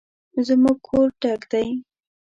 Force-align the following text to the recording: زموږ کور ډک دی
زموږ 0.47 0.77
کور 0.87 1.07
ډک 1.21 1.41
دی 1.51 1.67